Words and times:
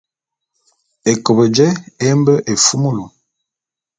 Ékop 1.11 1.39
jé 1.55 1.67
e 2.05 2.07
mbe 2.19 2.33
éfumulu. 2.51 3.05